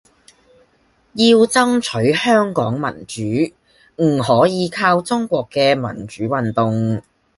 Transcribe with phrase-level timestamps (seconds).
[1.13, 3.53] 要爭取香港民主，
[4.03, 7.03] 唔可以靠中國嘅民主運動